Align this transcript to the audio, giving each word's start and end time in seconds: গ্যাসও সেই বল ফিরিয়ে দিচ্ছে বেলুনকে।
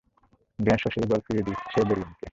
গ্যাসও 0.59 0.89
সেই 0.93 1.05
বল 1.09 1.21
ফিরিয়ে 1.25 1.45
দিচ্ছে 1.47 1.79
বেলুনকে। 1.89 2.27